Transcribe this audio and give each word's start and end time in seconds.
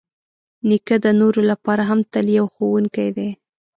نیکه 0.67 0.95
د 1.05 1.07
نورو 1.19 1.41
لپاره 1.51 1.83
هم 1.89 1.99
تل 2.13 2.25
یو 2.37 2.45
ښوونکی 2.53 3.07
دی. 3.17 3.29